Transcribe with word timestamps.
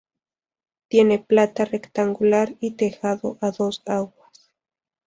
Tiene 0.87 1.19
planta 1.19 1.63
rectangular 1.63 2.55
y 2.59 2.71
tejado 2.71 3.37
a 3.39 3.51
dos 3.51 3.83
aguas. 3.85 4.49